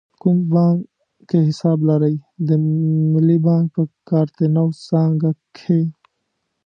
[0.21, 0.79] کوم بانک
[1.27, 2.15] کې حساب لرئ؟
[2.47, 2.49] د
[3.11, 5.81] ملی بانک په کارته نو څانګه کښی